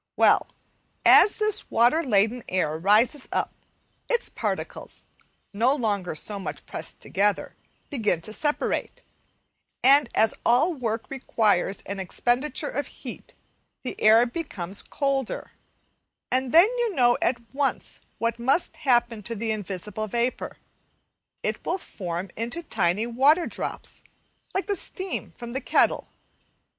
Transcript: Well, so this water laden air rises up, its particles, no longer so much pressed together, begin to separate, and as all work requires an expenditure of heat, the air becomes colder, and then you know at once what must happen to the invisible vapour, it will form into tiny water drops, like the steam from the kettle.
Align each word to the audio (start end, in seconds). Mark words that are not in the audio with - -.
Well, 0.17 0.47
so 1.05 1.27
this 1.37 1.69
water 1.69 2.03
laden 2.03 2.41
air 2.49 2.75
rises 2.79 3.27
up, 3.31 3.53
its 4.09 4.29
particles, 4.29 5.05
no 5.53 5.75
longer 5.75 6.15
so 6.15 6.39
much 6.39 6.65
pressed 6.65 6.99
together, 7.01 7.55
begin 7.91 8.19
to 8.21 8.33
separate, 8.33 9.03
and 9.83 10.09
as 10.15 10.33
all 10.43 10.73
work 10.73 11.05
requires 11.11 11.81
an 11.83 11.99
expenditure 11.99 12.71
of 12.71 12.87
heat, 12.87 13.35
the 13.83 13.95
air 14.01 14.25
becomes 14.25 14.81
colder, 14.81 15.51
and 16.31 16.51
then 16.51 16.65
you 16.79 16.95
know 16.95 17.15
at 17.21 17.37
once 17.53 18.01
what 18.17 18.39
must 18.39 18.77
happen 18.77 19.21
to 19.21 19.35
the 19.35 19.51
invisible 19.51 20.07
vapour, 20.07 20.57
it 21.43 21.63
will 21.63 21.77
form 21.77 22.31
into 22.35 22.63
tiny 22.63 23.05
water 23.05 23.45
drops, 23.45 24.01
like 24.55 24.65
the 24.65 24.75
steam 24.75 25.31
from 25.37 25.51
the 25.51 25.61
kettle. 25.61 26.07